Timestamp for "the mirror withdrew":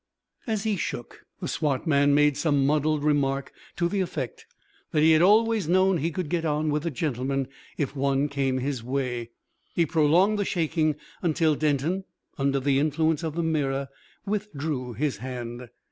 13.35-14.93